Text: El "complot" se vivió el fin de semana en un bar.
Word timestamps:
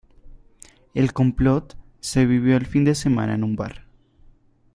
El 0.95 1.13
"complot" 1.13 1.75
se 1.99 2.25
vivió 2.25 2.57
el 2.57 2.65
fin 2.65 2.83
de 2.85 2.95
semana 2.95 3.35
en 3.35 3.43
un 3.43 3.55
bar. 3.55 3.83